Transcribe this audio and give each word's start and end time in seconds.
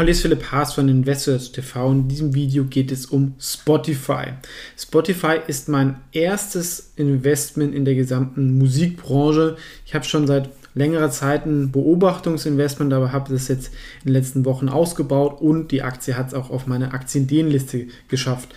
Hallo, 0.00 0.12
ist 0.12 0.22
Philipp 0.22 0.50
Haas 0.50 0.72
von 0.72 0.88
Investors 0.88 1.52
TV 1.52 1.92
in 1.92 2.08
diesem 2.08 2.32
Video 2.34 2.64
geht 2.64 2.90
es 2.90 3.04
um 3.04 3.34
Spotify. 3.38 4.28
Spotify 4.74 5.40
ist 5.46 5.68
mein 5.68 6.00
erstes 6.12 6.94
Investment 6.96 7.74
in 7.74 7.84
der 7.84 7.94
gesamten 7.94 8.56
Musikbranche. 8.56 9.56
Ich 9.84 9.94
habe 9.94 10.06
schon 10.06 10.26
seit 10.26 10.48
längerer 10.72 11.10
Zeit 11.10 11.44
ein 11.44 11.70
Beobachtungsinvestment, 11.70 12.94
aber 12.94 13.12
habe 13.12 13.30
das 13.30 13.48
jetzt 13.48 13.74
in 14.02 14.06
den 14.06 14.14
letzten 14.14 14.46
Wochen 14.46 14.70
ausgebaut 14.70 15.38
und 15.42 15.70
die 15.70 15.82
Aktie 15.82 16.16
hat 16.16 16.28
es 16.28 16.34
auch 16.34 16.48
auf 16.48 16.66
meine 16.66 16.94
Aktienideenliste 16.94 17.88
geschafft. 18.08 18.48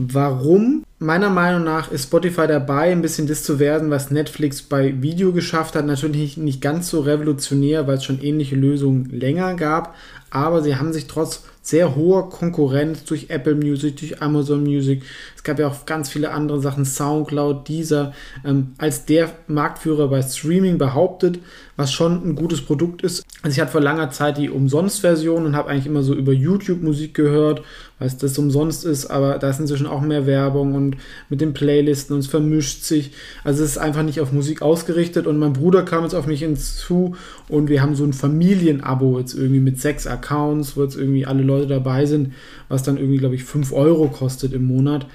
Warum? 0.00 0.84
Meiner 1.00 1.28
Meinung 1.28 1.64
nach 1.64 1.90
ist 1.90 2.04
Spotify 2.04 2.46
dabei, 2.46 2.92
ein 2.92 3.02
bisschen 3.02 3.26
das 3.26 3.42
zu 3.42 3.58
werden, 3.58 3.90
was 3.90 4.12
Netflix 4.12 4.62
bei 4.62 5.02
Video 5.02 5.32
geschafft 5.32 5.74
hat. 5.74 5.86
Natürlich 5.86 6.36
nicht 6.36 6.60
ganz 6.60 6.88
so 6.88 7.00
revolutionär, 7.00 7.88
weil 7.88 7.96
es 7.96 8.04
schon 8.04 8.22
ähnliche 8.22 8.54
Lösungen 8.54 9.06
länger 9.10 9.54
gab, 9.54 9.96
aber 10.30 10.62
sie 10.62 10.76
haben 10.76 10.92
sich 10.92 11.06
trotz 11.06 11.44
sehr 11.62 11.96
hoher 11.96 12.30
Konkurrenz 12.30 13.04
durch 13.04 13.28
Apple 13.28 13.54
Music, 13.54 13.98
durch 13.98 14.22
Amazon 14.22 14.62
Music, 14.62 15.02
es 15.38 15.44
gab 15.44 15.60
ja 15.60 15.68
auch 15.68 15.86
ganz 15.86 16.08
viele 16.08 16.32
andere 16.32 16.60
Sachen, 16.60 16.84
Soundcloud, 16.84 17.68
dieser, 17.68 18.12
ähm, 18.44 18.72
als 18.76 19.04
der 19.04 19.30
Marktführer 19.46 20.08
bei 20.08 20.20
Streaming 20.20 20.78
behauptet, 20.78 21.38
was 21.76 21.92
schon 21.92 22.28
ein 22.28 22.34
gutes 22.34 22.60
Produkt 22.60 23.02
ist. 23.02 23.22
Also 23.42 23.54
ich 23.54 23.60
hatte 23.60 23.70
vor 23.70 23.80
langer 23.80 24.10
Zeit 24.10 24.36
die 24.36 24.50
Umsonst-Version 24.50 25.46
und 25.46 25.54
habe 25.54 25.70
eigentlich 25.70 25.86
immer 25.86 26.02
so 26.02 26.12
über 26.12 26.32
YouTube 26.32 26.82
Musik 26.82 27.14
gehört, 27.14 27.62
weil 28.00 28.08
es 28.08 28.16
das 28.16 28.36
umsonst 28.36 28.84
ist, 28.84 29.06
aber 29.06 29.38
da 29.38 29.48
ist 29.48 29.60
inzwischen 29.60 29.86
auch 29.86 30.00
mehr 30.00 30.26
Werbung 30.26 30.74
und 30.74 30.96
mit 31.28 31.40
den 31.40 31.54
Playlisten 31.54 32.14
und 32.14 32.20
es 32.20 32.26
vermischt 32.26 32.82
sich. 32.82 33.12
Also 33.44 33.62
es 33.62 33.70
ist 33.70 33.78
einfach 33.78 34.02
nicht 34.02 34.20
auf 34.20 34.32
Musik 34.32 34.60
ausgerichtet 34.60 35.28
und 35.28 35.38
mein 35.38 35.52
Bruder 35.52 35.84
kam 35.84 36.02
jetzt 36.02 36.14
auf 36.14 36.26
mich 36.26 36.40
hinzu 36.40 37.14
und 37.48 37.68
wir 37.68 37.80
haben 37.80 37.94
so 37.94 38.02
ein 38.02 38.12
Familienabo 38.12 39.20
jetzt 39.20 39.34
irgendwie 39.34 39.60
mit 39.60 39.80
sechs 39.80 40.08
Accounts, 40.18 40.76
wo 40.76 40.82
jetzt 40.82 40.96
irgendwie 40.96 41.26
alle 41.26 41.42
Leute 41.42 41.66
dabei 41.66 42.06
sind, 42.06 42.34
was 42.68 42.82
dann 42.82 42.96
irgendwie, 42.96 43.18
glaube 43.18 43.34
ich, 43.34 43.44
5 43.44 43.72
Euro 43.72 44.08
kostet 44.08 44.52
im 44.52 44.66
Monat 44.66 45.06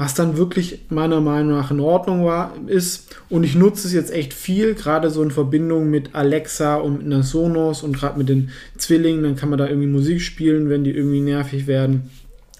was 0.00 0.14
dann 0.14 0.38
wirklich 0.38 0.86
meiner 0.88 1.20
Meinung 1.20 1.52
nach 1.52 1.70
in 1.70 1.78
Ordnung 1.78 2.24
war, 2.24 2.54
ist. 2.68 3.14
Und 3.28 3.44
ich 3.44 3.54
nutze 3.54 3.86
es 3.86 3.92
jetzt 3.92 4.10
echt 4.10 4.32
viel, 4.32 4.72
gerade 4.72 5.10
so 5.10 5.22
in 5.22 5.30
Verbindung 5.30 5.90
mit 5.90 6.14
Alexa 6.14 6.76
und 6.76 7.04
mit 7.04 7.06
einer 7.12 7.22
Sonos 7.22 7.82
und 7.82 7.94
gerade 7.94 8.16
mit 8.16 8.30
den 8.30 8.48
Zwillingen, 8.78 9.22
dann 9.22 9.36
kann 9.36 9.50
man 9.50 9.58
da 9.58 9.68
irgendwie 9.68 9.88
Musik 9.88 10.22
spielen, 10.22 10.70
wenn 10.70 10.84
die 10.84 10.92
irgendwie 10.92 11.20
nervig 11.20 11.66
werden. 11.66 12.08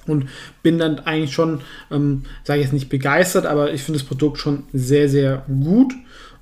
Und 0.06 0.26
bin 0.62 0.76
dann 0.76 0.98
eigentlich 0.98 1.32
schon, 1.32 1.62
ähm, 1.90 2.24
sage 2.44 2.60
ich 2.60 2.66
jetzt 2.66 2.74
nicht 2.74 2.90
begeistert, 2.90 3.46
aber 3.46 3.72
ich 3.72 3.84
finde 3.84 4.00
das 4.00 4.06
Produkt 4.06 4.36
schon 4.36 4.64
sehr, 4.74 5.08
sehr 5.08 5.42
gut, 5.48 5.94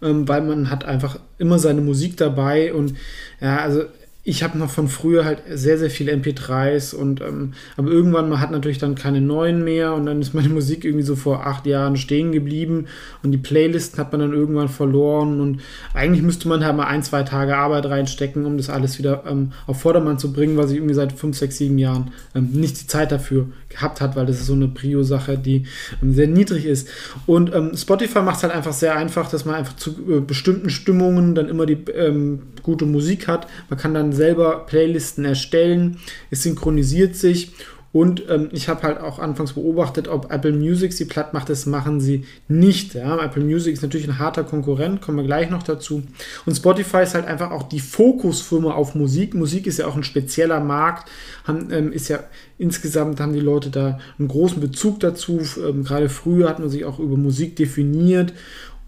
ähm, 0.03 0.27
weil 0.27 0.42
man 0.42 0.69
hat 0.69 0.84
einfach 0.84 1.20
immer 1.39 1.61
seine 1.61 1.81
Musik 1.81 2.16
dabei 2.16 2.75
und 2.75 2.94
ja, 3.41 3.59
also 3.59 3.84
ich 4.28 4.42
habe 4.42 4.58
noch 4.58 4.68
von 4.70 4.88
früher 4.88 5.24
halt 5.24 5.42
sehr, 5.50 5.78
sehr 5.78 5.88
viele 5.88 6.12
MP3s 6.12 6.94
und 6.94 7.22
ähm, 7.22 7.54
aber 7.78 7.90
irgendwann 7.90 8.28
man 8.28 8.40
hat 8.40 8.50
natürlich 8.50 8.76
dann 8.76 8.94
keine 8.94 9.22
neuen 9.22 9.64
mehr 9.64 9.94
und 9.94 10.04
dann 10.04 10.20
ist 10.20 10.34
meine 10.34 10.48
Musik 10.58 10.84
irgendwie 10.84 11.04
so 11.04 11.16
vor 11.16 11.46
acht 11.46 11.64
Jahren 11.66 11.96
stehen 11.96 12.30
geblieben 12.32 12.86
und 13.22 13.32
die 13.32 13.38
Playlisten 13.38 13.98
hat 13.98 14.12
man 14.12 14.20
dann 14.20 14.34
irgendwann 14.34 14.69
verloren 14.69 15.41
und 15.41 15.60
eigentlich 15.94 16.22
müsste 16.22 16.47
man 16.47 16.62
halt 16.62 16.76
mal 16.76 16.86
ein, 16.86 17.03
zwei 17.03 17.22
Tage 17.22 17.56
Arbeit 17.56 17.86
reinstecken, 17.86 18.44
um 18.44 18.58
das 18.58 18.69
alles 18.69 18.98
wieder 18.98 19.25
ähm, 19.26 19.53
auf 19.66 19.80
Vordermann 19.80 20.19
zu 20.19 20.30
bringen, 20.30 20.58
was 20.58 20.70
ich 20.70 20.76
irgendwie 20.76 20.94
seit 20.94 21.12
fünf, 21.12 21.38
sechs, 21.38 21.56
sieben 21.56 21.78
Jahren 21.78 22.10
ähm, 22.34 22.50
nicht 22.53 22.82
die 22.82 22.86
Zeit 22.86 23.10
dafür 23.10 23.47
gehabt 23.70 24.00
hat, 24.00 24.16
weil 24.16 24.26
das 24.26 24.41
ist 24.41 24.47
so 24.47 24.54
eine 24.54 24.69
Prio-Sache, 24.69 25.38
die 25.38 25.64
ähm, 26.03 26.12
sehr 26.12 26.26
niedrig 26.26 26.66
ist. 26.66 26.88
Und 27.26 27.54
ähm, 27.54 27.72
Spotify 27.74 28.20
macht 28.20 28.38
es 28.38 28.42
halt 28.42 28.54
einfach 28.54 28.72
sehr 28.72 28.94
einfach, 28.97 29.30
dass 29.30 29.44
man 29.44 29.54
einfach 29.54 29.76
zu 29.76 29.91
äh, 30.08 30.20
bestimmten 30.20 30.70
Stimmungen 30.70 31.34
dann 31.34 31.48
immer 31.48 31.66
die 31.66 31.78
ähm, 31.94 32.41
gute 32.62 32.84
Musik 32.86 33.28
hat. 33.28 33.47
Man 33.70 33.78
kann 33.78 33.94
dann 33.94 34.12
selber 34.18 34.66
Playlisten 34.66 35.24
erstellen, 35.24 35.98
es 36.30 36.42
synchronisiert 36.42 37.16
sich 37.16 37.52
und 37.90 38.28
ähm, 38.28 38.50
ich 38.52 38.68
habe 38.68 38.82
halt 38.82 39.00
auch 39.00 39.18
anfangs 39.18 39.54
beobachtet, 39.54 40.08
ob 40.08 40.30
Apple 40.30 40.52
Music 40.52 40.92
sie 40.92 41.06
platt 41.06 41.32
macht. 41.32 41.48
Das 41.48 41.64
machen 41.64 42.00
sie 42.00 42.24
nicht. 42.46 42.94
Ja? 42.94 43.18
Apple 43.24 43.42
Music 43.42 43.72
ist 43.72 43.82
natürlich 43.82 44.06
ein 44.06 44.18
harter 44.18 44.44
Konkurrent, 44.44 45.00
kommen 45.00 45.16
wir 45.16 45.24
gleich 45.24 45.48
noch 45.48 45.62
dazu. 45.62 46.02
Und 46.44 46.54
Spotify 46.54 47.02
ist 47.02 47.14
halt 47.14 47.26
einfach 47.26 47.50
auch 47.50 47.62
die 47.62 47.80
Fokusfirma 47.80 48.74
auf 48.74 48.94
Musik. 48.94 49.34
Musik 49.34 49.66
ist 49.66 49.78
ja 49.78 49.86
auch 49.86 49.96
ein 49.96 50.04
spezieller 50.04 50.60
Markt. 50.60 51.08
Haben, 51.44 51.70
ähm, 51.72 51.92
ist 51.92 52.08
ja 52.08 52.20
insgesamt 52.58 53.20
haben 53.20 53.32
die 53.32 53.40
Leute 53.40 53.70
da 53.70 53.98
einen 54.18 54.28
großen 54.28 54.60
Bezug 54.60 55.00
dazu. 55.00 55.40
Ähm, 55.56 55.84
Gerade 55.84 56.10
früher 56.10 56.48
hat 56.48 56.58
man 56.58 56.68
sich 56.68 56.84
auch 56.84 56.98
über 56.98 57.16
Musik 57.16 57.56
definiert. 57.56 58.34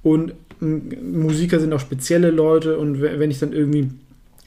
Und 0.02 0.34
Musiker 0.60 1.58
sind 1.58 1.72
auch 1.72 1.80
spezielle 1.80 2.30
Leute. 2.30 2.76
Und 2.76 3.00
wenn 3.00 3.30
ich 3.30 3.38
dann 3.38 3.54
irgendwie 3.54 3.88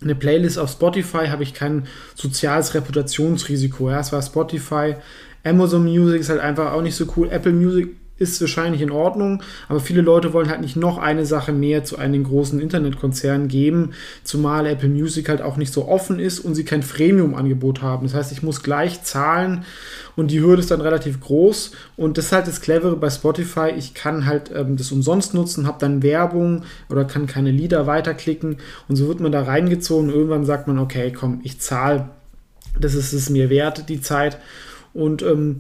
eine 0.04 0.16
Playlist 0.16 0.60
auf 0.60 0.72
Spotify 0.72 1.28
habe 1.28 1.44
ich 1.44 1.54
kein 1.54 1.88
soziales 2.16 2.74
Reputationsrisiko. 2.74 3.90
Ja, 3.90 4.00
es 4.00 4.12
war 4.12 4.22
Spotify. 4.22 4.96
Amazon 5.44 5.84
Music 5.84 6.22
ist 6.22 6.30
halt 6.30 6.40
einfach 6.40 6.72
auch 6.72 6.82
nicht 6.82 6.96
so 6.96 7.06
cool. 7.18 7.30
Apple 7.30 7.54
Music 7.54 7.90
ist 8.24 8.42
wahrscheinlich 8.42 8.82
in 8.82 8.92
Ordnung, 8.92 9.44
aber 9.68 9.80
viele 9.80 10.02
Leute 10.02 10.34
wollen 10.34 10.50
halt 10.50 10.62
nicht 10.62 10.76
noch 10.76 10.98
eine 10.98 11.26
Sache 11.26 11.52
mehr 11.52 11.84
zu 11.84 11.98
einem 11.98 12.24
großen 12.24 12.60
Internetkonzern 12.60 13.48
geben, 13.48 13.92
zumal 14.24 14.66
Apple 14.66 14.90
Music 14.90 15.30
halt 15.30 15.42
auch 15.42 15.58
nicht 15.58 15.74
so 15.74 15.88
offen 15.88 16.20
ist 16.20 16.40
und 16.40 16.56
sie 16.56 16.66
kein 16.66 16.84
Freemium-Angebot 16.84 17.82
haben. 17.82 18.08
Das 18.08 18.16
heißt, 18.16 18.32
ich 18.32 18.44
muss 18.44 18.64
gleich 18.64 19.04
zahlen 19.04 19.66
und 20.16 20.32
die 20.32 20.42
Hürde 20.42 20.62
ist 20.62 20.72
dann 20.72 20.82
relativ 20.82 21.20
groß 21.20 21.72
und 21.98 22.18
das 22.18 22.26
ist 22.26 22.32
halt 22.32 22.48
das 22.48 22.62
Clevere 22.62 22.96
bei 22.96 23.10
Spotify. 23.10 23.72
Ich 23.78 23.94
kann 23.94 24.26
halt 24.26 24.52
ähm, 24.54 24.78
das 24.78 24.92
umsonst 24.92 25.34
nutzen, 25.34 25.68
habe 25.68 25.78
dann 25.80 26.04
Werbung 26.04 26.64
oder 26.90 27.06
kann 27.06 27.28
keine 27.28 27.52
Lieder 27.52 27.88
weiterklicken 27.88 28.58
und 28.88 28.96
so 28.96 29.08
wird 29.08 29.20
man 29.20 29.32
da 29.32 29.44
reingezogen. 29.44 30.10
Irgendwann 30.10 30.46
sagt 30.46 30.68
man, 30.68 30.80
okay, 30.80 31.12
komm, 31.12 31.42
ich 31.44 31.60
zahle, 31.60 32.10
das 32.80 32.94
ist 32.94 33.14
es 33.14 33.30
mir 33.30 33.50
wert, 33.50 33.90
die 33.90 34.02
Zeit 34.02 34.38
und 34.94 35.22
ähm, 35.22 35.58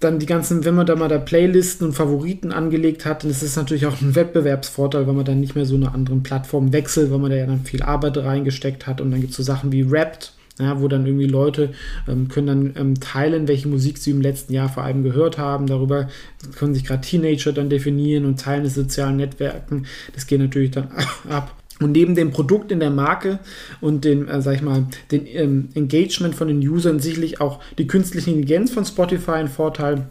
dann 0.00 0.18
die 0.18 0.26
ganzen, 0.26 0.64
wenn 0.64 0.74
man 0.74 0.86
da 0.86 0.94
mal 0.94 1.08
da 1.08 1.18
Playlisten 1.18 1.86
und 1.86 1.94
Favoriten 1.94 2.52
angelegt 2.52 3.06
hat, 3.06 3.22
dann 3.22 3.30
ist 3.30 3.42
es 3.42 3.56
natürlich 3.56 3.86
auch 3.86 4.00
ein 4.02 4.14
Wettbewerbsvorteil, 4.14 5.06
weil 5.06 5.14
man 5.14 5.24
dann 5.24 5.40
nicht 5.40 5.54
mehr 5.54 5.64
so 5.64 5.74
eine 5.74 5.92
anderen 5.92 6.22
Plattform 6.22 6.72
wechselt, 6.72 7.10
weil 7.10 7.18
man 7.18 7.30
da 7.30 7.36
ja 7.36 7.46
dann 7.46 7.64
viel 7.64 7.82
Arbeit 7.82 8.18
reingesteckt 8.18 8.86
hat 8.86 9.00
und 9.00 9.10
dann 9.10 9.20
gibt 9.20 9.30
es 9.30 9.36
so 9.36 9.42
Sachen 9.42 9.72
wie 9.72 9.90
Wrapped, 9.90 10.32
ja, 10.58 10.80
wo 10.80 10.88
dann 10.88 11.06
irgendwie 11.06 11.26
Leute 11.26 11.72
ähm, 12.08 12.28
können 12.28 12.46
dann 12.46 12.74
ähm, 12.76 13.00
teilen, 13.00 13.48
welche 13.48 13.68
Musik 13.68 13.98
sie 13.98 14.10
im 14.10 14.20
letzten 14.20 14.52
Jahr 14.52 14.68
vor 14.68 14.84
allem 14.84 15.02
gehört 15.02 15.38
haben. 15.38 15.66
Darüber 15.66 16.08
können 16.56 16.74
sich 16.74 16.84
gerade 16.84 17.02
Teenager 17.02 17.52
dann 17.52 17.68
definieren 17.70 18.24
und 18.24 18.40
teilen 18.40 18.64
in 18.64 18.70
sozialen 18.70 19.16
Netzwerken. 19.16 19.86
Das 20.14 20.26
geht 20.26 20.40
natürlich 20.40 20.70
dann 20.70 20.88
ab. 21.28 21.54
Und 21.80 21.92
neben 21.92 22.14
dem 22.14 22.30
Produkt 22.30 22.72
in 22.72 22.80
der 22.80 22.90
Marke 22.90 23.38
und 23.80 24.04
dem, 24.04 24.28
äh, 24.28 24.40
sag 24.40 24.54
ich 24.54 24.62
mal, 24.62 24.86
den 25.10 25.26
ähm, 25.26 25.68
Engagement 25.74 26.34
von 26.34 26.48
den 26.48 26.66
Usern 26.66 27.00
sicherlich 27.00 27.40
auch 27.40 27.60
die 27.76 27.86
künstliche 27.86 28.30
Intelligenz 28.30 28.70
von 28.70 28.84
Spotify 28.84 29.32
ein 29.32 29.48
Vorteil, 29.48 30.06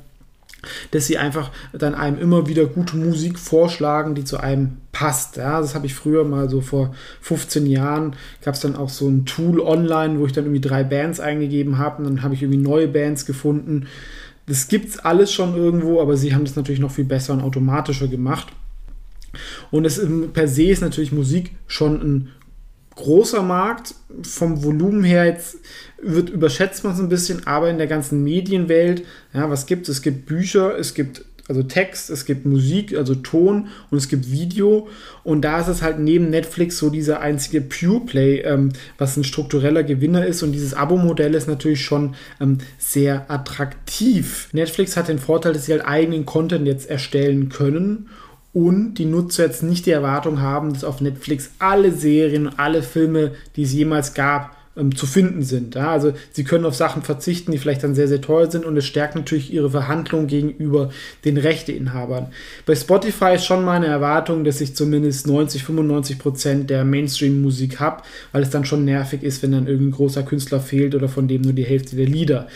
dass 0.91 1.07
sie 1.07 1.17
einfach 1.17 1.51
dann 1.73 1.95
einem 1.95 2.19
immer 2.19 2.47
wieder 2.47 2.65
gute 2.65 2.97
Musik 2.97 3.39
vorschlagen, 3.39 4.15
die 4.15 4.23
zu 4.23 4.37
einem 4.37 4.77
passt. 4.91 5.37
Ja, 5.37 5.59
das 5.59 5.75
habe 5.75 5.85
ich 5.85 5.95
früher 5.95 6.23
mal 6.23 6.49
so 6.49 6.61
vor 6.61 6.93
15 7.21 7.65
Jahren, 7.65 8.15
gab 8.43 8.55
es 8.55 8.61
dann 8.61 8.75
auch 8.75 8.89
so 8.89 9.07
ein 9.07 9.25
Tool 9.25 9.59
online, 9.59 10.19
wo 10.19 10.25
ich 10.25 10.33
dann 10.33 10.45
irgendwie 10.45 10.67
drei 10.67 10.83
Bands 10.83 11.19
eingegeben 11.19 11.77
habe 11.77 11.97
und 11.97 12.03
dann 12.05 12.23
habe 12.23 12.33
ich 12.33 12.41
irgendwie 12.41 12.61
neue 12.61 12.88
Bands 12.88 13.25
gefunden. 13.25 13.88
Das 14.47 14.68
gibt 14.68 14.89
es 14.89 15.00
alles 15.00 15.33
schon 15.33 15.56
irgendwo, 15.56 16.01
aber 16.01 16.18
sie 16.18 16.35
haben 16.35 16.45
das 16.45 16.56
natürlich 16.56 16.79
noch 16.79 16.91
viel 16.91 17.06
besser 17.06 17.33
und 17.33 17.41
automatischer 17.41 18.07
gemacht. 18.07 18.47
Und 19.71 19.85
es 19.85 20.01
per 20.33 20.47
se 20.47 20.63
ist 20.63 20.81
natürlich 20.81 21.11
Musik 21.11 21.51
schon 21.67 22.01
ein 22.01 22.29
großer 22.95 23.43
Markt. 23.43 23.95
Vom 24.23 24.63
Volumen 24.63 25.03
her 25.03 25.25
jetzt 25.25 25.57
wird 26.01 26.29
überschätzt 26.29 26.83
man 26.83 26.93
es 26.93 26.99
ein 26.99 27.09
bisschen, 27.09 27.45
aber 27.45 27.69
in 27.69 27.77
der 27.77 27.87
ganzen 27.87 28.23
Medienwelt, 28.23 29.03
ja, 29.33 29.49
was 29.49 29.65
gibt 29.65 29.89
es? 29.89 29.97
Es 29.97 30.01
gibt 30.01 30.25
Bücher, 30.25 30.77
es 30.77 30.93
gibt 30.93 31.25
also 31.47 31.61
Text, 31.61 32.09
es 32.09 32.25
gibt 32.25 32.45
Musik, 32.45 32.97
also 32.97 33.13
Ton 33.13 33.67
und 33.91 33.97
es 33.97 34.07
gibt 34.07 34.31
Video. 34.31 34.87
Und 35.23 35.41
da 35.41 35.59
ist 35.59 35.67
es 35.67 35.81
halt 35.83 35.99
neben 35.99 36.29
Netflix 36.29 36.79
so 36.79 36.89
dieser 36.89 37.21
einzige 37.21 37.61
Pure 37.61 38.01
Play, 38.05 38.39
ähm, 38.39 38.71
was 38.97 39.15
ein 39.15 39.23
struktureller 39.23 39.83
Gewinner 39.83 40.25
ist. 40.25 40.41
Und 40.41 40.53
dieses 40.53 40.73
Abo-Modell 40.73 41.35
ist 41.35 41.47
natürlich 41.47 41.83
schon 41.83 42.15
ähm, 42.41 42.57
sehr 42.79 43.29
attraktiv. 43.29 44.49
Netflix 44.53 44.97
hat 44.97 45.07
den 45.07 45.19
Vorteil, 45.19 45.53
dass 45.53 45.65
sie 45.65 45.73
halt 45.73 45.85
eigenen 45.85 46.25
Content 46.25 46.65
jetzt 46.65 46.89
erstellen 46.89 47.49
können 47.49 48.09
und 48.56 48.94
die 48.96 49.06
Nutzer 49.06 49.44
jetzt 49.44 49.63
nicht 49.63 49.86
die 49.86 49.92
Erwartung 49.92 50.40
haben, 50.40 50.72
dass 50.72 50.86
auf 50.86 51.02
Netflix 51.02 51.52
alle 51.60 51.92
Serien 51.92 52.48
und 52.48 52.57
alle 52.57 52.84
Filme, 52.84 53.31
die 53.57 53.63
es 53.63 53.74
jemals 53.74 54.13
gab, 54.13 54.56
ähm, 54.78 54.96
zu 54.96 55.06
finden 55.06 55.44
sind. 55.44 55.75
Ja? 55.75 55.92
Also 55.92 56.13
sie 56.31 56.46
können 56.46 56.66
auf 56.66 56.74
Sachen 56.74 57.02
verzichten, 57.02 57.52
die 57.52 57.57
vielleicht 57.57 57.84
dann 57.84 57.96
sehr, 57.96 58.07
sehr 58.07 58.22
teuer 58.22 58.50
sind 58.50 58.63
und 58.63 58.78
es 58.78 58.86
stärkt 58.86 59.16
natürlich 59.16 59.52
ihre 59.54 59.69
Verhandlungen 59.69 60.28
gegenüber 60.28 60.90
den 61.25 61.36
Rechteinhabern. 61.36 62.28
Bei 62.66 62.75
Spotify 62.75 63.36
ist 63.36 63.46
schon 63.46 63.66
meine 63.66 63.88
Erwartung, 63.88 64.46
dass 64.46 64.62
ich 64.62 64.74
zumindest 64.74 65.28
90, 65.28 65.63
95 65.63 66.18
Prozent 66.18 66.69
der 66.69 66.86
Mainstream-Musik 66.86 67.81
habe, 67.81 68.04
weil 68.31 68.44
es 68.44 68.52
dann 68.52 68.63
schon 68.63 68.86
nervig 68.86 69.22
ist, 69.22 69.44
wenn 69.44 69.52
dann 69.52 69.68
irgendein 69.68 69.98
großer 69.98 70.24
Künstler 70.24 70.62
fehlt 70.62 70.96
oder 70.96 71.10
von 71.10 71.28
dem 71.28 71.42
nur 71.42 71.54
die 71.54 71.66
Hälfte 71.66 71.98
der 71.98 72.07
Lieder. 72.07 72.48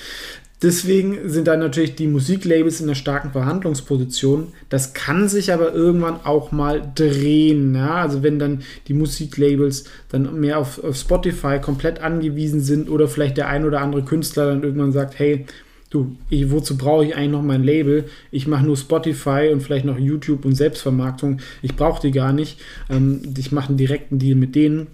Deswegen 0.61 1.29
sind 1.29 1.47
da 1.47 1.56
natürlich 1.56 1.95
die 1.95 2.07
Musiklabels 2.07 2.81
in 2.81 2.88
einer 2.88 2.95
starken 2.95 3.31
Verhandlungsposition. 3.31 4.47
Das 4.67 4.94
kann 4.94 5.29
sich 5.29 5.53
aber 5.53 5.73
irgendwann 5.73 6.25
auch 6.25 6.51
mal 6.51 6.81
drehen. 6.95 7.73
Ja? 7.75 7.95
Also 7.95 8.23
wenn 8.23 8.39
dann 8.39 8.63
die 8.88 8.94
Musiklabels 8.94 9.85
dann 10.09 10.38
mehr 10.38 10.59
auf, 10.59 10.83
auf 10.83 10.97
Spotify 10.97 11.59
komplett 11.61 12.01
angewiesen 12.01 12.59
sind 12.59 12.89
oder 12.89 13.07
vielleicht 13.07 13.38
der 13.38 13.47
ein 13.47 13.63
oder 13.63 13.79
andere 13.79 14.03
Künstler 14.03 14.47
dann 14.47 14.63
irgendwann 14.63 14.91
sagt, 14.91 15.17
hey, 15.17 15.45
du, 15.91 16.17
ich, 16.29 16.51
wozu 16.51 16.77
brauche 16.77 17.05
ich 17.05 17.15
eigentlich 17.15 17.31
noch 17.31 17.41
mein 17.41 17.63
Label? 17.63 18.09
Ich 18.29 18.45
mache 18.45 18.65
nur 18.65 18.75
Spotify 18.75 19.51
und 19.53 19.62
vielleicht 19.62 19.85
noch 19.85 19.97
YouTube 19.97 20.44
und 20.44 20.55
Selbstvermarktung. 20.55 21.39
Ich 21.62 21.77
brauche 21.77 22.01
die 22.01 22.12
gar 22.12 22.33
nicht. 22.33 22.59
Ähm, 22.89 23.21
ich 23.38 23.53
mache 23.53 23.69
einen 23.69 23.77
direkten 23.77 24.19
Deal 24.19 24.35
mit 24.35 24.55
denen 24.55 24.88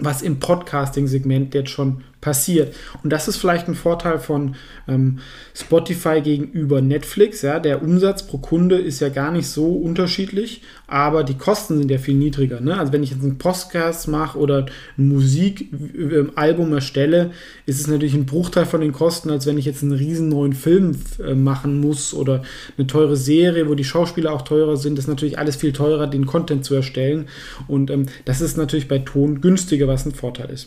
was 0.00 0.22
im 0.22 0.38
Podcasting-Segment 0.40 1.54
jetzt 1.54 1.70
schon 1.70 2.02
passiert. 2.20 2.74
Und 3.02 3.10
das 3.10 3.28
ist 3.28 3.36
vielleicht 3.36 3.68
ein 3.68 3.74
Vorteil 3.74 4.18
von 4.18 4.54
ähm, 4.86 5.20
Spotify 5.54 6.20
gegenüber 6.20 6.82
Netflix. 6.82 7.42
Ja, 7.42 7.60
der 7.60 7.82
Umsatz 7.82 8.26
pro 8.26 8.38
Kunde 8.38 8.78
ist 8.78 9.00
ja 9.00 9.08
gar 9.08 9.30
nicht 9.32 9.48
so 9.48 9.72
unterschiedlich, 9.72 10.62
aber 10.86 11.24
die 11.24 11.38
Kosten 11.38 11.78
sind 11.78 11.90
ja 11.90 11.98
viel 11.98 12.16
niedriger. 12.16 12.60
Ne? 12.60 12.78
Also 12.78 12.92
wenn 12.92 13.02
ich 13.02 13.10
jetzt 13.10 13.22
einen 13.22 13.38
Podcast 13.38 14.08
mache 14.08 14.38
oder 14.38 14.66
ein 14.98 15.08
Musikalbum 15.08 16.72
erstelle, 16.72 17.30
ist 17.66 17.80
es 17.80 17.86
natürlich 17.86 18.14
ein 18.14 18.26
Bruchteil 18.26 18.66
von 18.66 18.80
den 18.80 18.92
Kosten, 18.92 19.30
als 19.30 19.46
wenn 19.46 19.58
ich 19.58 19.64
jetzt 19.64 19.82
einen 19.82 19.92
riesen 19.92 20.28
neuen 20.28 20.52
Film 20.52 20.96
äh, 21.26 21.34
machen 21.34 21.80
muss 21.80 22.12
oder 22.12 22.42
eine 22.76 22.86
teure 22.86 23.16
Serie, 23.16 23.68
wo 23.68 23.74
die 23.74 23.84
Schauspieler 23.84 24.32
auch 24.32 24.42
teurer 24.42 24.76
sind. 24.76 24.98
Das 24.98 25.04
ist 25.04 25.08
natürlich 25.08 25.38
alles 25.38 25.56
viel 25.56 25.72
teurer, 25.72 26.06
den 26.06 26.26
Content 26.26 26.64
zu 26.64 26.74
erstellen. 26.74 27.28
Und 27.66 27.90
ähm, 27.90 28.06
das 28.26 28.40
ist 28.40 28.58
natürlich 28.58 28.88
bei 28.88 28.98
Ton 28.98 29.40
günstiger, 29.40 29.88
was 29.88 30.04
ein 30.04 30.12
Vorteil 30.12 30.50
ist. 30.50 30.66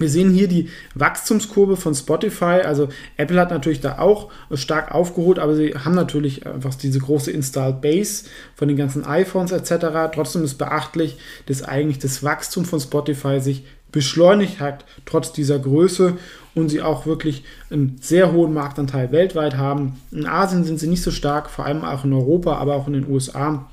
Wir 0.00 0.08
sehen 0.08 0.32
hier 0.32 0.48
die 0.48 0.68
Wachstumskurve 0.94 1.76
von 1.76 1.94
Spotify. 1.94 2.62
Also 2.64 2.88
Apple 3.16 3.38
hat 3.38 3.50
natürlich 3.50 3.80
da 3.80 3.98
auch 3.98 4.30
stark 4.54 4.92
aufgeholt, 4.92 5.38
aber 5.38 5.54
sie 5.54 5.74
haben 5.74 5.94
natürlich 5.94 6.46
einfach 6.46 6.74
diese 6.74 6.98
große 6.98 7.30
Installed 7.30 7.82
Base 7.82 8.24
von 8.56 8.68
den 8.68 8.76
ganzen 8.76 9.04
iPhones 9.04 9.52
etc. 9.52 9.86
Trotzdem 10.14 10.42
ist 10.42 10.54
beachtlich, 10.54 11.18
dass 11.46 11.62
eigentlich 11.62 11.98
das 11.98 12.22
Wachstum 12.22 12.64
von 12.64 12.80
Spotify 12.80 13.40
sich 13.40 13.64
beschleunigt 13.92 14.60
hat, 14.60 14.84
trotz 15.04 15.32
dieser 15.32 15.58
Größe 15.58 16.16
und 16.54 16.68
sie 16.68 16.80
auch 16.80 17.06
wirklich 17.06 17.44
einen 17.70 17.98
sehr 18.00 18.32
hohen 18.32 18.54
Marktanteil 18.54 19.12
weltweit 19.12 19.56
haben. 19.56 20.00
In 20.10 20.26
Asien 20.26 20.64
sind 20.64 20.78
sie 20.78 20.88
nicht 20.88 21.02
so 21.02 21.10
stark, 21.10 21.50
vor 21.50 21.66
allem 21.66 21.84
auch 21.84 22.04
in 22.04 22.12
Europa, 22.12 22.56
aber 22.56 22.74
auch 22.76 22.86
in 22.86 22.94
den 22.94 23.08
USA. 23.08 23.68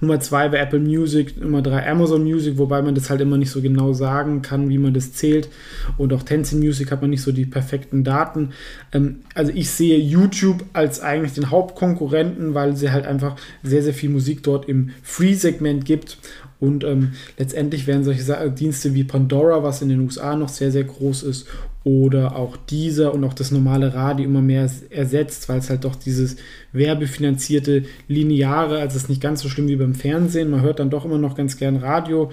Nummer 0.00 0.20
zwei 0.20 0.48
bei 0.48 0.58
Apple 0.58 0.78
Music, 0.78 1.40
Nummer 1.40 1.62
drei 1.62 1.88
Amazon 1.90 2.22
Music, 2.22 2.58
wobei 2.58 2.80
man 2.82 2.94
das 2.94 3.10
halt 3.10 3.20
immer 3.20 3.36
nicht 3.36 3.50
so 3.50 3.60
genau 3.60 3.92
sagen 3.92 4.42
kann, 4.42 4.68
wie 4.68 4.78
man 4.78 4.94
das 4.94 5.12
zählt. 5.12 5.48
Und 5.96 6.12
auch 6.12 6.22
Tencent 6.22 6.62
Music 6.62 6.90
hat 6.90 7.00
man 7.00 7.10
nicht 7.10 7.22
so 7.22 7.32
die 7.32 7.46
perfekten 7.46 8.04
Daten. 8.04 8.50
Ähm, 8.92 9.20
also 9.34 9.52
ich 9.52 9.70
sehe 9.70 9.98
YouTube 9.98 10.64
als 10.72 11.00
eigentlich 11.00 11.34
den 11.34 11.50
Hauptkonkurrenten, 11.50 12.54
weil 12.54 12.76
sie 12.76 12.92
halt 12.92 13.06
einfach 13.06 13.36
sehr, 13.62 13.82
sehr 13.82 13.94
viel 13.94 14.10
Musik 14.10 14.42
dort 14.42 14.68
im 14.68 14.90
Free-Segment 15.02 15.84
gibt. 15.84 16.18
Und 16.60 16.82
ähm, 16.84 17.12
letztendlich 17.36 17.86
werden 17.86 18.02
solche 18.02 18.50
Dienste 18.50 18.94
wie 18.94 19.04
Pandora, 19.04 19.62
was 19.62 19.80
in 19.80 19.88
den 19.88 20.00
USA 20.00 20.34
noch 20.34 20.48
sehr, 20.48 20.72
sehr 20.72 20.84
groß 20.84 21.22
ist, 21.22 21.46
oder 21.84 22.36
auch 22.36 22.56
dieser 22.56 23.14
und 23.14 23.24
auch 23.24 23.34
das 23.34 23.50
normale 23.50 23.94
Radio 23.94 24.24
immer 24.24 24.42
mehr 24.42 24.70
ersetzt, 24.90 25.48
weil 25.48 25.58
es 25.58 25.70
halt 25.70 25.84
doch 25.84 25.94
dieses 25.94 26.36
werbefinanzierte 26.72 27.84
Lineare, 28.08 28.80
also 28.80 28.96
es 28.96 29.04
ist 29.04 29.08
nicht 29.08 29.22
ganz 29.22 29.40
so 29.40 29.48
schlimm 29.48 29.68
wie 29.68 29.76
beim 29.76 29.94
Fernsehen, 29.94 30.50
man 30.50 30.62
hört 30.62 30.80
dann 30.80 30.90
doch 30.90 31.04
immer 31.04 31.18
noch 31.18 31.36
ganz 31.36 31.56
gern 31.56 31.76
Radio, 31.76 32.30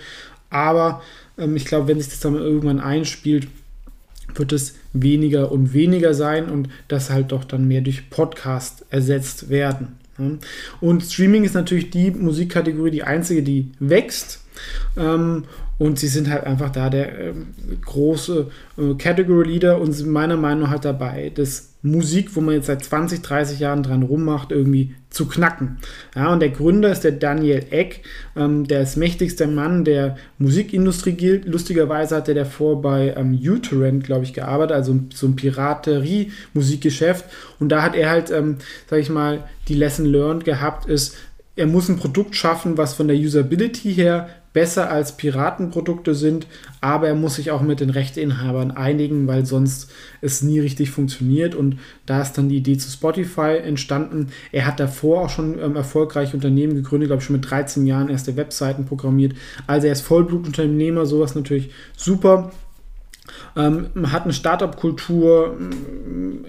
aber 0.49 1.01
ähm, 1.37 1.55
ich 1.55 1.65
glaube, 1.65 1.87
wenn 1.87 1.99
sich 1.99 2.09
das 2.09 2.19
dann 2.19 2.35
irgendwann 2.35 2.79
einspielt, 2.79 3.47
wird 4.33 4.51
es 4.51 4.75
weniger 4.93 5.51
und 5.51 5.73
weniger 5.73 6.13
sein 6.13 6.49
und 6.49 6.69
das 6.87 7.09
halt 7.09 7.31
doch 7.31 7.43
dann 7.43 7.67
mehr 7.67 7.81
durch 7.81 8.09
Podcast 8.09 8.85
ersetzt 8.89 9.49
werden. 9.49 9.99
Und 10.81 11.03
Streaming 11.03 11.43
ist 11.43 11.55
natürlich 11.55 11.89
die 11.89 12.11
Musikkategorie, 12.11 12.91
die 12.91 13.03
einzige, 13.03 13.43
die 13.43 13.71
wächst. 13.79 14.41
Und 15.77 15.99
sie 15.99 16.07
sind 16.07 16.29
halt 16.29 16.45
einfach 16.45 16.69
da 16.69 16.89
der 16.89 17.19
äh, 17.19 17.33
große 17.83 18.47
äh, 18.77 18.93
Category 18.95 19.49
Leader 19.49 19.81
und 19.81 19.91
sind 19.91 20.09
meiner 20.09 20.37
Meinung 20.37 20.63
nach 20.63 20.69
halt 20.69 20.85
dabei, 20.85 21.31
das 21.35 21.75
Musik, 21.81 22.35
wo 22.35 22.41
man 22.41 22.55
jetzt 22.55 22.65
seit 22.65 22.83
20, 22.83 23.21
30 23.21 23.59
Jahren 23.59 23.83
dran 23.83 24.01
rummacht, 24.01 24.51
irgendwie 24.51 24.95
zu 25.09 25.27
knacken. 25.27 25.77
Ja, 26.15 26.33
und 26.33 26.39
der 26.39 26.49
Gründer 26.49 26.91
ist 26.91 27.03
der 27.03 27.11
Daniel 27.11 27.63
Eck, 27.69 28.01
ähm, 28.35 28.67
der 28.67 28.81
ist 28.81 28.95
mächtigster 28.95 29.47
Mann 29.47 29.85
der 29.85 30.17
Musikindustrie 30.39 31.11
gilt. 31.11 31.45
Lustigerweise 31.45 32.15
hat 32.15 32.27
er 32.27 32.35
davor 32.35 32.81
bei 32.81 33.13
ähm, 33.15 33.37
Uterent, 33.39 34.03
glaube 34.03 34.23
ich, 34.23 34.33
gearbeitet, 34.33 34.75
also 34.75 34.99
so 35.13 35.27
ein 35.27 35.35
Piraterie-Musikgeschäft. 35.35 37.25
Und 37.59 37.69
da 37.69 37.83
hat 37.83 37.95
er 37.95 38.09
halt, 38.09 38.31
ähm, 38.31 38.57
sag 38.89 38.99
ich 38.99 39.09
mal, 39.09 39.43
die 39.67 39.75
Lesson 39.75 40.05
learned 40.05 40.45
gehabt, 40.45 40.87
ist, 40.87 41.15
er 41.55 41.67
muss 41.67 41.87
ein 41.87 41.97
Produkt 41.97 42.35
schaffen, 42.35 42.77
was 42.77 42.95
von 42.95 43.07
der 43.07 43.17
Usability 43.17 43.93
her 43.93 44.29
besser 44.55 44.89
als 44.89 45.17
Piratenprodukte 45.17 46.15
sind, 46.15 46.47
aber 46.79 47.09
er 47.09 47.15
muss 47.15 47.35
sich 47.35 47.51
auch 47.51 47.61
mit 47.61 47.81
den 47.81 47.89
Rechteinhabern 47.89 48.71
einigen, 48.71 49.27
weil 49.27 49.45
sonst 49.45 49.91
es 50.21 50.43
nie 50.43 50.61
richtig 50.61 50.91
funktioniert. 50.91 51.55
Und 51.55 51.77
da 52.05 52.21
ist 52.21 52.37
dann 52.37 52.47
die 52.47 52.55
Idee 52.55 52.77
zu 52.77 52.89
Spotify 52.89 53.57
entstanden. 53.61 54.29
Er 54.53 54.65
hat 54.65 54.79
davor 54.79 55.23
auch 55.23 55.29
schon 55.29 55.59
ähm, 55.59 55.75
erfolgreiche 55.75 56.37
Unternehmen 56.37 56.73
gegründet, 56.73 57.09
glaube 57.09 57.19
ich 57.19 57.27
schon 57.27 57.35
mit 57.35 57.51
13 57.51 57.85
Jahren 57.85 58.09
erste 58.09 58.37
Webseiten 58.37 58.85
programmiert. 58.85 59.33
Also 59.67 59.87
er 59.87 59.93
ist 59.93 60.01
Vollblutunternehmer, 60.01 61.05
sowas 61.05 61.35
natürlich 61.35 61.71
super. 61.97 62.53
Ähm, 63.55 63.89
hat 64.11 64.23
eine 64.23 64.33
Startup-Kultur. 64.33 65.57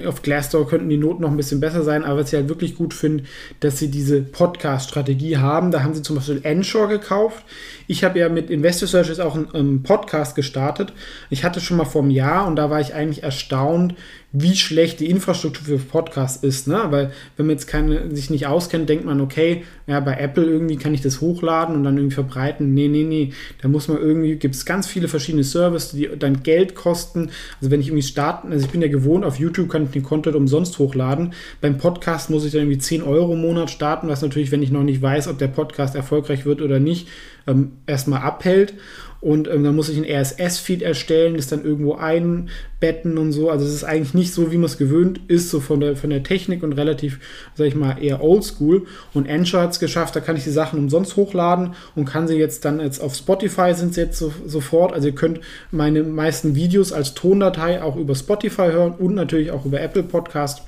Auf 0.07 0.23
Glassdoor 0.23 0.69
könnten 0.69 0.89
die 0.89 0.97
Noten 0.97 1.23
noch 1.23 1.31
ein 1.31 1.37
bisschen 1.37 1.61
besser 1.61 1.83
sein, 1.83 2.05
aber 2.05 2.21
was 2.21 2.33
ich 2.33 2.39
halt 2.39 2.49
wirklich 2.49 2.77
gut 2.77 2.95
finde, 2.95 3.25
dass 3.61 3.79
sie 3.79 3.91
diese 3.91 4.23
Podcast-Strategie 4.23 5.39
haben. 5.39 5.71
Da 5.71 5.83
haben 5.83 5.95
sie 5.95 6.03
zum 6.03 6.17
Beispiel 6.17 6.41
Ensure 6.43 6.89
gekauft. 6.89 7.45
Ich 7.87 8.05
habe 8.05 8.19
ja 8.19 8.29
mit 8.29 8.51
Investor 8.51 8.89
Searches 8.89 9.21
auch 9.21 9.35
einen, 9.35 9.55
einen 9.55 9.83
Podcast 9.83 10.35
gestartet. 10.35 10.93
Ich 11.31 11.45
hatte 11.45 11.61
schon 11.61 11.77
mal 11.77 11.85
vor 11.85 12.03
einem 12.03 12.11
Jahr 12.11 12.47
und 12.47 12.57
da 12.57 12.71
war 12.71 12.81
ich 12.81 12.95
eigentlich 12.95 13.23
erstaunt, 13.23 13.95
wie 14.33 14.57
schlecht 14.57 15.01
die 15.01 15.09
Infrastruktur 15.09 15.79
für 15.79 15.79
Podcasts 15.79 16.43
ist, 16.43 16.69
ne? 16.69 16.85
Weil 16.91 17.13
wenn 17.37 17.47
man 17.47 17.57
jetzt 17.57 17.67
keine, 17.67 18.15
sich 18.15 18.29
nicht 18.29 18.47
auskennt, 18.47 18.89
denkt 18.89 19.05
man, 19.05 19.21
okay, 19.21 19.65
ja, 19.87 20.01
bei 20.01 20.15
Apple 20.15 20.45
irgendwie 20.45 20.77
kann 20.77 20.95
ich 20.95 21.01
das 21.01 21.21
hochladen 21.21 21.77
und 21.77 21.85
dann 21.85 21.97
irgendwie 21.97 22.15
verbreiten. 22.15 22.75
Nee, 22.75 22.89
nee, 22.89 23.05
nee. 23.05 23.33
Da 23.63 23.69
muss 23.69 23.87
man 23.87 23.99
irgendwie, 23.99 24.35
gibt 24.35 24.57
es 24.57 24.67
ganz 24.67 24.89
viele 24.89 25.07
verschiedene 25.07 25.45
Services, 25.45 25.93
die 25.93 26.11
dann 26.19 26.43
Geld 26.43 26.75
kosten. 26.75 27.31
Also 27.61 27.71
wenn 27.71 27.81
ich 27.81 27.89
irgendwie 27.89 28.03
starten, 28.03 28.51
also 28.51 28.65
ich 28.65 28.73
bin 28.73 28.83
ja 28.83 28.89
gewohnt, 28.89 29.25
auf 29.25 29.39
YouTube 29.39 29.69
kann 29.69 29.85
ich 29.85 29.91
den 29.91 30.03
Content 30.03 30.35
umsonst 30.35 30.81
hochladen. 30.81 31.35
Beim 31.61 31.79
Podcast 31.79 32.31
muss 32.31 32.45
ich 32.45 32.51
dann 32.51 32.63
irgendwie 32.63 32.79
10 32.79 33.03
Euro 33.03 33.35
im 33.35 33.41
Monat 33.41 33.71
starten, 33.71 34.09
was 34.09 34.23
natürlich, 34.23 34.51
wenn 34.51 34.63
ich 34.63 34.73
noch 34.73 34.83
nicht 34.83 35.03
weiß, 35.03 35.29
ob 35.29 35.39
der 35.39 35.49
Podcast 35.49 35.95
erfolgreich 35.95 36.47
wird 36.47 36.63
oder 36.63 36.81
nicht, 36.81 37.07
ähm, 37.47 37.73
erstmal 37.87 38.23
abhält. 38.23 38.75
Und 39.21 39.49
ähm, 39.49 39.65
dann 39.65 39.75
muss 39.75 39.89
ich 39.89 39.97
ein 39.97 40.05
RSS-Feed 40.05 40.83
erstellen, 40.83 41.37
das 41.37 41.49
dann 41.49 41.65
irgendwo 41.65 41.95
einbetten 41.95 43.19
und 43.19 43.33
so. 43.33 43.51
Also 43.51 43.65
es 43.65 43.73
ist 43.73 43.85
eigentlich 43.85 44.15
nicht 44.15 44.33
so, 44.33 44.53
wie 44.53 44.57
man 44.57 44.67
es 44.67 44.79
gewöhnt 44.79 45.21
ist, 45.29 45.51
so 45.51 45.61
von 45.61 45.81
der, 45.81 45.97
von 45.97 46.11
der 46.11 46.23
Technik 46.23 46.63
und 46.63 46.75
relativ, 46.75 47.19
sag 47.55 47.67
ich 47.67 47.75
mal, 47.75 48.03
eher 48.03 48.23
oldschool. 48.23 48.87
Und 49.15 49.29
Anchor 49.29 49.63
hat 49.63 49.73
es 49.73 49.81
geschafft, 49.81 50.15
da 50.17 50.21
kann 50.21 50.37
ich 50.37 50.45
die 50.45 50.51
Sachen 50.51 50.79
umsonst 50.79 51.17
hochladen 51.17 51.75
und 51.95 52.05
kann 52.05 52.29
sie 52.29 52.37
jetzt 52.37 52.65
dann 52.65 52.81
jetzt 52.81 53.01
auf 53.01 53.15
Spotify 53.15 53.75
sind 53.75 53.95
sie 53.95 54.03
jetzt 54.03 54.19
so, 54.19 54.33
sofort. 54.47 54.93
Also 54.93 55.09
ihr 55.09 55.15
könnt 55.15 55.41
meine 55.71 56.03
meisten 56.03 56.55
Videos 56.55 56.93
als 56.93 57.15
Tondatei 57.15 57.83
auch 57.83 57.97
über 57.97 58.15
Spotify 58.15 58.71
hören 58.71 58.95
und 58.99 59.15
natürlich 59.15 59.51
auch 59.51 59.65
über 59.65 59.81
Apple 59.81 60.03
Podcast. 60.03 60.63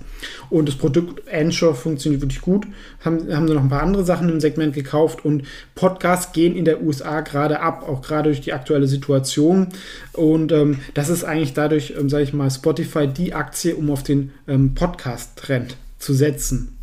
Und 0.51 0.69
das 0.69 0.77
Produkt 0.77 1.23
Anchor 1.33 1.75
funktioniert 1.75 2.23
wirklich 2.23 2.41
gut. 2.41 2.67
Haben, 3.05 3.33
haben 3.35 3.47
sie 3.47 3.55
noch 3.55 3.63
ein 3.63 3.69
paar 3.69 3.83
andere 3.83 4.05
Sachen 4.05 4.29
im 4.29 4.41
Segment 4.41 4.75
gekauft 4.75 5.25
und 5.25 5.45
Podcasts 5.75 6.33
gehen 6.33 6.57
in 6.57 6.65
der 6.65 6.83
USA 6.83 7.21
gerade 7.21 7.61
ab, 7.61 7.89
auch 7.89 8.03
gerade 8.03 8.31
durch 8.31 8.38
die 8.41 8.53
aktuelle 8.53 8.87
Situation. 8.87 9.69
Und 10.13 10.53
ähm, 10.53 10.79
das 10.95 11.09
ist 11.09 11.25
eigentlich 11.25 11.55
dadurch, 11.55 11.95
ähm, 11.99 12.09
sage 12.09 12.25
ich 12.25 12.33
mal, 12.33 12.51
Spotify 12.51 13.07
die 13.07 13.35
Aktie, 13.35 13.77
um 13.77 13.91
auf 13.91 14.03
den 14.03 14.33
ähm, 14.47 14.75
Podcast-Trend 14.75 15.77
zu 15.99 16.15
setzen. 16.15 16.79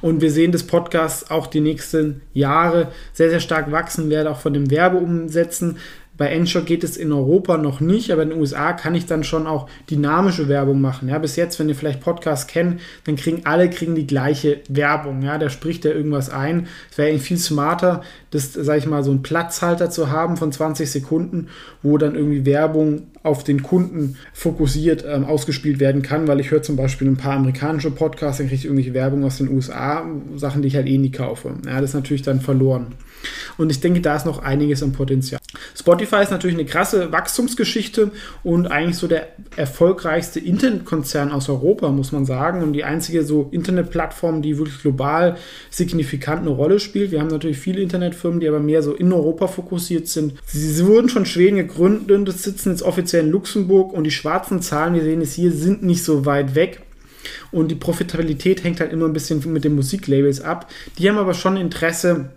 Und 0.00 0.20
wir 0.20 0.30
sehen, 0.30 0.52
dass 0.52 0.64
Podcasts 0.64 1.30
auch 1.30 1.46
die 1.46 1.60
nächsten 1.60 2.22
Jahre 2.34 2.88
sehr, 3.12 3.30
sehr 3.30 3.40
stark 3.40 3.70
wachsen 3.72 4.10
werden, 4.10 4.28
auch 4.28 4.40
von 4.40 4.52
dem 4.52 4.70
Werbeumsätzen 4.70 5.78
Bei 6.20 6.36
Anchor 6.36 6.60
geht 6.60 6.84
es 6.84 6.98
in 6.98 7.12
Europa 7.12 7.56
noch 7.56 7.80
nicht, 7.80 8.10
aber 8.10 8.24
in 8.24 8.28
den 8.28 8.38
USA 8.38 8.74
kann 8.74 8.94
ich 8.94 9.06
dann 9.06 9.24
schon 9.24 9.46
auch 9.46 9.70
dynamische 9.90 10.48
Werbung 10.48 10.78
machen. 10.78 11.08
Ja, 11.08 11.16
bis 11.16 11.34
jetzt, 11.36 11.58
wenn 11.58 11.70
ihr 11.70 11.74
vielleicht 11.74 12.02
Podcasts 12.02 12.46
kennt, 12.46 12.82
dann 13.04 13.16
kriegen 13.16 13.46
alle 13.46 13.70
kriegen 13.70 13.94
die 13.94 14.06
gleiche 14.06 14.60
Werbung. 14.68 15.22
Ja, 15.22 15.38
da 15.38 15.48
spricht 15.48 15.86
er 15.86 15.94
irgendwas 15.94 16.28
ein. 16.28 16.66
Es 16.90 16.98
wäre 16.98 17.18
viel 17.18 17.38
smarter, 17.38 18.02
das, 18.32 18.52
sage 18.52 18.80
ich 18.80 18.86
mal, 18.86 19.02
so 19.02 19.12
einen 19.12 19.22
Platzhalter 19.22 19.88
zu 19.88 20.10
haben 20.10 20.36
von 20.36 20.52
20 20.52 20.90
Sekunden, 20.90 21.48
wo 21.82 21.96
dann 21.96 22.14
irgendwie 22.14 22.44
Werbung 22.44 23.04
auf 23.22 23.42
den 23.42 23.62
Kunden 23.62 24.18
fokussiert 24.34 25.06
ähm, 25.08 25.24
ausgespielt 25.24 25.80
werden 25.80 26.02
kann, 26.02 26.28
weil 26.28 26.40
ich 26.40 26.50
höre 26.50 26.62
zum 26.62 26.76
Beispiel 26.76 27.08
ein 27.08 27.16
paar 27.16 27.36
amerikanische 27.36 27.90
Podcasts, 27.90 28.36
dann 28.36 28.48
kriege 28.48 28.58
ich 28.58 28.64
irgendwelche 28.66 28.92
Werbung 28.92 29.24
aus 29.24 29.38
den 29.38 29.48
USA, 29.48 30.04
Sachen, 30.36 30.60
die 30.60 30.68
ich 30.68 30.76
halt 30.76 30.86
eh 30.86 30.98
nie 30.98 31.12
kaufe. 31.12 31.54
Ja, 31.64 31.80
das 31.80 31.90
ist 31.90 31.94
natürlich 31.94 32.22
dann 32.22 32.42
verloren. 32.42 32.88
Und 33.58 33.70
ich 33.70 33.80
denke, 33.80 34.00
da 34.00 34.16
ist 34.16 34.26
noch 34.26 34.42
einiges 34.42 34.82
an 34.82 34.92
Potenzial. 34.92 35.40
Spotify 35.74 36.09
ist 36.18 36.30
natürlich 36.30 36.56
eine 36.56 36.66
krasse 36.66 37.12
Wachstumsgeschichte 37.12 38.10
und 38.42 38.66
eigentlich 38.66 38.96
so 38.96 39.06
der 39.06 39.28
erfolgreichste 39.56 40.40
Internetkonzern 40.40 41.30
aus 41.32 41.48
Europa, 41.48 41.90
muss 41.90 42.12
man 42.12 42.26
sagen. 42.26 42.62
Und 42.62 42.72
die 42.72 42.84
einzige 42.84 43.22
so 43.22 43.48
Internetplattform, 43.50 44.42
die 44.42 44.58
wirklich 44.58 44.80
global 44.80 45.36
signifikant 45.70 46.40
eine 46.40 46.50
Rolle 46.50 46.80
spielt. 46.80 47.10
Wir 47.10 47.20
haben 47.20 47.28
natürlich 47.28 47.58
viele 47.58 47.80
Internetfirmen, 47.80 48.40
die 48.40 48.48
aber 48.48 48.60
mehr 48.60 48.82
so 48.82 48.94
in 48.94 49.12
Europa 49.12 49.46
fokussiert 49.46 50.08
sind. 50.08 50.34
Sie, 50.46 50.86
wurden 50.86 51.08
von 51.08 51.26
Schweden 51.26 51.56
gegründet, 51.56 52.38
sitzen 52.38 52.70
jetzt 52.70 52.82
offiziell 52.82 53.24
in 53.24 53.30
Luxemburg 53.30 53.92
und 53.92 54.04
die 54.04 54.10
schwarzen 54.10 54.62
Zahlen, 54.62 54.94
wir 54.94 55.02
sehen 55.02 55.20
es 55.20 55.34
hier, 55.34 55.52
sind 55.52 55.82
nicht 55.82 56.02
so 56.02 56.26
weit 56.26 56.54
weg. 56.54 56.82
Und 57.52 57.70
die 57.70 57.74
Profitabilität 57.74 58.64
hängt 58.64 58.80
halt 58.80 58.92
immer 58.92 59.06
ein 59.06 59.12
bisschen 59.12 59.42
mit 59.52 59.64
den 59.64 59.74
Musiklabels 59.74 60.40
ab. 60.40 60.70
Die 60.98 61.08
haben 61.08 61.18
aber 61.18 61.34
schon 61.34 61.56
Interesse, 61.56 62.30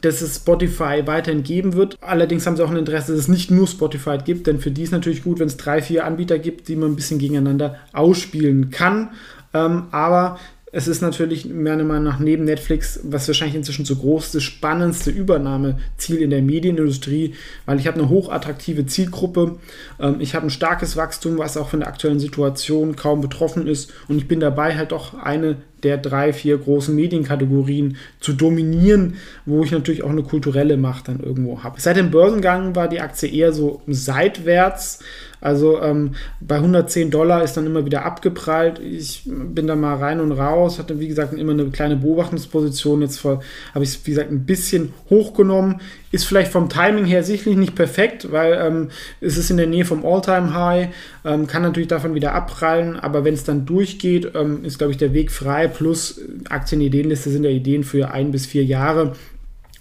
dass 0.00 0.20
es 0.20 0.36
Spotify 0.36 1.02
weiterhin 1.06 1.42
geben 1.42 1.74
wird. 1.74 1.96
Allerdings 2.00 2.46
haben 2.46 2.56
sie 2.56 2.64
auch 2.64 2.70
ein 2.70 2.76
Interesse, 2.76 3.12
dass 3.12 3.22
es 3.22 3.28
nicht 3.28 3.50
nur 3.50 3.66
Spotify 3.66 4.18
gibt, 4.18 4.46
denn 4.46 4.58
für 4.58 4.70
die 4.70 4.82
ist 4.82 4.92
natürlich 4.92 5.22
gut, 5.22 5.38
wenn 5.38 5.48
es 5.48 5.56
drei, 5.56 5.82
vier 5.82 6.04
Anbieter 6.04 6.38
gibt, 6.38 6.68
die 6.68 6.76
man 6.76 6.92
ein 6.92 6.96
bisschen 6.96 7.18
gegeneinander 7.18 7.76
ausspielen 7.92 8.70
kann. 8.70 9.10
Ähm, 9.54 9.84
aber 9.90 10.38
es 10.70 10.86
ist 10.86 11.00
natürlich 11.00 11.46
meiner 11.46 11.84
Meinung 11.84 12.04
nach 12.04 12.18
neben 12.18 12.44
Netflix, 12.44 13.00
was 13.02 13.26
wahrscheinlich 13.26 13.56
inzwischen 13.56 13.86
zu 13.86 13.96
groß 13.96 14.32
das 14.32 14.42
spannendste 14.42 15.10
Übernahmeziel 15.10 16.18
in 16.18 16.30
der 16.30 16.42
Medienindustrie, 16.42 17.34
weil 17.64 17.78
ich 17.78 17.86
habe 17.86 17.98
eine 17.98 18.10
hochattraktive 18.10 18.84
Zielgruppe, 18.84 19.56
ähm, 19.98 20.16
ich 20.20 20.34
habe 20.34 20.46
ein 20.46 20.50
starkes 20.50 20.96
Wachstum, 20.96 21.38
was 21.38 21.56
auch 21.56 21.70
von 21.70 21.80
der 21.80 21.88
aktuellen 21.88 22.20
Situation 22.20 22.96
kaum 22.96 23.20
betroffen 23.20 23.66
ist 23.66 23.92
und 24.08 24.18
ich 24.18 24.28
bin 24.28 24.40
dabei 24.40 24.76
halt 24.76 24.92
doch 24.92 25.14
eine 25.14 25.56
der 25.82 25.98
drei, 25.98 26.32
vier 26.32 26.58
großen 26.58 26.94
Medienkategorien 26.94 27.96
zu 28.20 28.32
dominieren, 28.32 29.14
wo 29.46 29.64
ich 29.64 29.70
natürlich 29.70 30.02
auch 30.02 30.10
eine 30.10 30.22
kulturelle 30.22 30.76
Macht 30.76 31.08
dann 31.08 31.20
irgendwo 31.20 31.62
habe. 31.62 31.80
Seit 31.80 31.96
dem 31.96 32.10
Börsengang 32.10 32.74
war 32.74 32.88
die 32.88 33.00
Aktie 33.00 33.30
eher 33.30 33.52
so 33.52 33.82
seitwärts. 33.86 35.00
Also 35.40 35.80
ähm, 35.80 36.14
bei 36.40 36.56
110 36.56 37.10
Dollar 37.10 37.44
ist 37.44 37.56
dann 37.56 37.66
immer 37.66 37.84
wieder 37.84 38.04
abgeprallt. 38.04 38.80
Ich 38.80 39.22
bin 39.24 39.66
da 39.66 39.76
mal 39.76 39.96
rein 39.96 40.20
und 40.20 40.32
raus, 40.32 40.78
hatte 40.78 40.98
wie 40.98 41.08
gesagt 41.08 41.32
immer 41.34 41.52
eine 41.52 41.66
kleine 41.66 41.96
Beobachtungsposition. 41.96 43.02
Jetzt 43.02 43.24
habe 43.24 43.40
ich 43.74 43.90
es 43.90 44.00
wie 44.04 44.10
gesagt 44.10 44.32
ein 44.32 44.46
bisschen 44.46 44.92
hochgenommen. 45.10 45.80
Ist 46.10 46.24
vielleicht 46.24 46.50
vom 46.50 46.68
Timing 46.68 47.04
her 47.04 47.22
sicherlich 47.22 47.58
nicht 47.58 47.74
perfekt, 47.74 48.32
weil 48.32 48.54
ähm, 48.54 48.88
es 49.20 49.36
ist 49.36 49.50
in 49.50 49.58
der 49.58 49.66
Nähe 49.66 49.84
vom 49.84 50.06
All-Time-High, 50.06 50.88
ähm, 51.24 51.46
kann 51.46 51.62
natürlich 51.62 51.88
davon 51.88 52.14
wieder 52.14 52.34
abprallen, 52.34 52.98
aber 52.98 53.24
wenn 53.24 53.34
es 53.34 53.44
dann 53.44 53.66
durchgeht, 53.66 54.32
ähm, 54.34 54.64
ist 54.64 54.78
glaube 54.78 54.92
ich 54.92 54.96
der 54.96 55.12
Weg 55.12 55.30
frei. 55.30 55.67
Plus 55.68 56.20
Aktienideenliste 56.48 57.30
sind 57.30 57.44
ja 57.44 57.50
Ideen 57.50 57.84
für 57.84 58.10
ein 58.10 58.30
bis 58.30 58.46
vier 58.46 58.64
Jahre. 58.64 59.14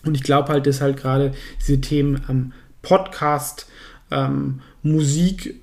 Und 0.06 0.16
ich 0.16 0.24
glaube 0.24 0.50
halt, 0.50 0.68
dass 0.68 0.82
halt 0.82 0.98
gerade 0.98 1.34
diese 1.60 1.82
Themen 1.82 2.22
am 2.28 2.54
Podcast, 2.82 3.68
ähm, 4.12 4.62
Musik 4.84 5.56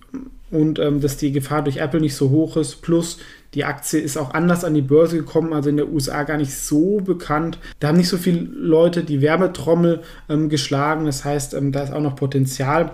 und 0.51 0.79
ähm, 0.79 1.01
dass 1.01 1.17
die 1.17 1.33
Gefahr 1.33 1.63
durch 1.63 1.79
Apple 1.79 2.01
nicht 2.01 2.15
so 2.15 2.31
hoch 2.31 2.57
ist. 2.57 2.83
Plus 2.83 3.19
die 3.55 3.65
Aktie 3.65 4.01
ist 4.01 4.17
auch 4.17 4.35
anders 4.35 4.65
an 4.65 4.75
die 4.75 4.83
Börse 4.83 5.17
gekommen, 5.17 5.53
also 5.53 5.69
in 5.71 5.77
der 5.77 5.89
USA 5.89 6.25
gar 6.25 6.37
nicht 6.37 6.55
so 6.55 7.01
bekannt. 7.01 7.59
Da 7.79 7.89
haben 7.89 7.97
nicht 7.97 8.09
so 8.09 8.19
viele 8.19 8.41
Leute 8.41 9.05
die 9.05 9.23
Werbetrommel 9.23 10.03
ähm, 10.29 10.49
geschlagen. 10.49 11.07
Das 11.07 11.25
heißt, 11.25 11.55
ähm, 11.55 11.73
da 11.73 11.85
ist 11.85 11.93
auch 11.93 12.01
noch 12.01 12.17
Potenzial. 12.17 12.93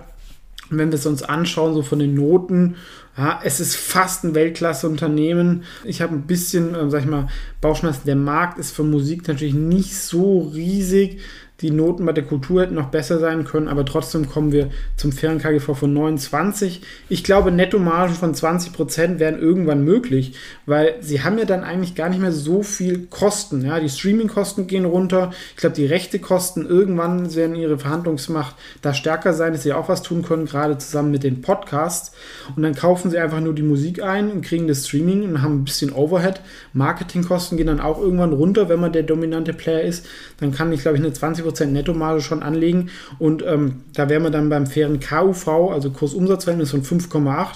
Und 0.71 0.77
wenn 0.77 0.89
wir 0.89 0.95
es 0.95 1.05
uns 1.05 1.21
anschauen, 1.21 1.73
so 1.73 1.81
von 1.81 1.99
den 1.99 2.13
Noten, 2.13 2.75
ja, 3.17 3.41
es 3.43 3.59
ist 3.59 3.75
fast 3.75 4.23
ein 4.23 4.33
Weltklasse-Unternehmen. 4.33 5.63
Ich 5.83 6.01
habe 6.01 6.15
ein 6.15 6.27
bisschen, 6.27 6.73
äh, 6.73 6.89
sag 6.89 7.01
ich 7.01 7.09
mal, 7.09 7.27
Bauchschmerzen. 7.59 8.05
Der 8.05 8.15
Markt 8.15 8.57
ist 8.57 8.71
für 8.71 8.83
Musik 8.83 9.27
natürlich 9.27 9.53
nicht 9.53 9.95
so 9.95 10.49
riesig. 10.55 11.19
Die 11.61 11.69
Noten 11.69 12.05
bei 12.05 12.11
der 12.11 12.23
Kultur 12.23 12.61
hätten 12.61 12.75
noch 12.75 12.89
besser 12.89 13.19
sein 13.19 13.43
können, 13.43 13.67
aber 13.67 13.85
trotzdem 13.85 14.27
kommen 14.27 14.51
wir 14.51 14.71
zum 14.95 15.11
fairen 15.11 15.37
KGV 15.37 15.75
von 15.75 15.93
29. 15.93 16.81
Ich 17.07 17.23
glaube, 17.23 17.51
Nettomargen 17.51 18.15
von 18.15 18.33
20% 18.33 19.19
wären 19.19 19.39
irgendwann 19.39 19.83
möglich, 19.83 20.33
weil 20.65 20.95
sie 21.01 21.23
haben 21.23 21.37
ja 21.37 21.45
dann 21.45 21.63
eigentlich 21.63 21.93
gar 21.93 22.09
nicht 22.09 22.21
mehr 22.21 22.31
so 22.31 22.63
viel 22.63 23.05
Kosten. 23.07 23.63
Ja? 23.63 23.79
Die 23.79 23.89
Streaming-Kosten 23.89 24.65
gehen 24.65 24.85
runter. 24.85 25.31
Ich 25.51 25.57
glaube, 25.57 25.75
die 25.75 25.85
Rechtekosten 25.85 26.65
irgendwann 26.65 27.35
werden 27.35 27.55
ihre 27.55 27.77
Verhandlungsmacht 27.77 28.55
da 28.81 28.93
stärker 28.93 29.33
sein, 29.33 29.53
dass 29.53 29.63
sie 29.63 29.73
auch 29.73 29.87
was 29.87 30.01
tun 30.01 30.23
können, 30.23 30.45
gerade 30.45 30.79
zusammen 30.79 31.11
mit 31.11 31.23
den 31.23 31.41
Podcasts. 31.41 32.11
Und 32.55 32.63
dann 32.63 32.73
kaufen 32.73 33.11
sie 33.11 33.19
einfach 33.19 33.39
nur 33.39 33.53
die 33.53 33.61
Musik 33.61 34.01
ein 34.01 34.31
und 34.31 34.41
kriegen 34.41 34.67
das 34.67 34.87
Streaming 34.87 35.23
und 35.23 35.41
haben 35.43 35.59
ein 35.59 35.65
bisschen 35.65 35.93
Overhead. 35.93 36.41
Marketingkosten 36.73 37.57
gehen 37.57 37.67
dann 37.67 37.79
auch 37.79 37.99
irgendwann 37.99 38.33
runter, 38.33 38.67
wenn 38.67 38.79
man 38.79 38.93
der 38.93 39.03
dominante 39.03 39.53
Player 39.53 39.81
ist. 39.81 40.07
Dann 40.39 40.51
kann 40.51 40.71
ich, 40.71 40.81
glaube 40.81 40.97
ich, 40.97 41.03
eine 41.03 41.13
20% 41.13 41.50
10% 41.51 41.65
Nettomarge 41.67 42.21
schon 42.21 42.43
anlegen. 42.43 42.89
Und 43.19 43.43
ähm, 43.45 43.81
da 43.93 44.09
wären 44.09 44.23
wir 44.23 44.29
dann 44.29 44.49
beim 44.49 44.67
fairen 44.67 44.99
KUV, 44.99 45.71
also 45.71 45.91
Kursumsatzverhältnis 45.91 46.71
von 46.71 46.83
5,8, 46.83 47.47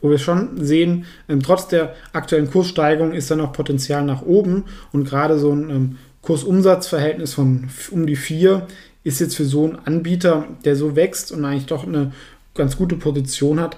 wo 0.00 0.10
wir 0.10 0.18
schon 0.18 0.64
sehen, 0.64 1.06
ähm, 1.28 1.42
trotz 1.42 1.68
der 1.68 1.94
aktuellen 2.12 2.50
Kurssteigerung 2.50 3.12
ist 3.12 3.30
da 3.30 3.36
noch 3.36 3.52
Potenzial 3.52 4.04
nach 4.04 4.22
oben. 4.22 4.64
Und 4.92 5.08
gerade 5.08 5.38
so 5.38 5.52
ein 5.52 5.70
ähm, 5.70 5.98
Kursumsatzverhältnis 6.22 7.34
von 7.34 7.68
um 7.90 8.06
die 8.06 8.16
4 8.16 8.66
ist 9.04 9.20
jetzt 9.20 9.36
für 9.36 9.44
so 9.44 9.64
einen 9.64 9.78
Anbieter, 9.84 10.46
der 10.64 10.76
so 10.76 10.94
wächst 10.96 11.32
und 11.32 11.44
eigentlich 11.44 11.66
doch 11.66 11.86
eine 11.86 12.12
ganz 12.54 12.76
gute 12.76 12.96
Position 12.96 13.60
hat, 13.60 13.76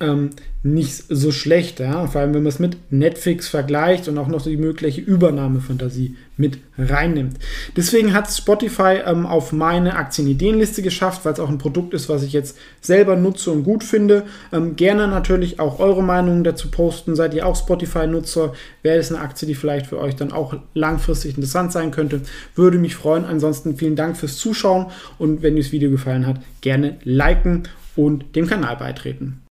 ähm, 0.00 0.30
nicht 0.62 1.04
so 1.08 1.30
schlecht. 1.30 1.80
Ja? 1.80 2.06
Vor 2.06 2.20
allem, 2.20 2.34
wenn 2.34 2.42
man 2.42 2.50
es 2.50 2.58
mit 2.58 2.76
Netflix 2.90 3.48
vergleicht 3.48 4.08
und 4.08 4.18
auch 4.18 4.26
noch 4.26 4.42
die 4.42 4.56
mögliche 4.56 5.00
Übernahmefantasie 5.00 6.16
mit 6.36 6.58
reinnimmt. 6.76 7.38
Deswegen 7.76 8.12
hat 8.12 8.30
Spotify 8.30 9.00
ähm, 9.06 9.24
auf 9.24 9.52
meine 9.52 9.96
Aktienideenliste 9.96 10.82
geschafft, 10.82 11.24
weil 11.24 11.32
es 11.32 11.40
auch 11.40 11.48
ein 11.48 11.58
Produkt 11.58 11.94
ist, 11.94 12.08
was 12.08 12.22
ich 12.22 12.32
jetzt 12.32 12.58
selber 12.80 13.16
nutze 13.16 13.50
und 13.52 13.62
gut 13.62 13.84
finde. 13.84 14.24
Ähm, 14.52 14.76
gerne 14.76 15.08
natürlich 15.08 15.60
auch 15.60 15.78
eure 15.78 16.02
Meinungen 16.02 16.44
dazu 16.44 16.70
posten. 16.70 17.16
Seid 17.16 17.32
ihr 17.32 17.46
auch 17.46 17.56
Spotify-Nutzer? 17.56 18.52
Wäre 18.82 18.98
es 18.98 19.10
eine 19.10 19.22
Aktie, 19.22 19.46
die 19.46 19.54
vielleicht 19.54 19.86
für 19.86 20.00
euch 20.00 20.16
dann 20.16 20.32
auch 20.32 20.56
langfristig 20.74 21.36
interessant 21.36 21.72
sein 21.72 21.90
könnte? 21.90 22.20
Würde 22.54 22.78
mich 22.78 22.96
freuen. 22.96 23.24
Ansonsten 23.24 23.76
vielen 23.76 23.96
Dank 23.96 24.16
fürs 24.16 24.36
Zuschauen 24.36 24.86
und 25.18 25.42
wenn 25.42 25.56
dir 25.56 25.62
das 25.62 25.72
Video 25.72 25.90
gefallen 25.90 26.26
hat, 26.26 26.40
gerne 26.60 26.98
liken 27.04 27.62
und 27.94 28.36
dem 28.36 28.46
Kanal 28.46 28.76
beitreten. 28.76 29.40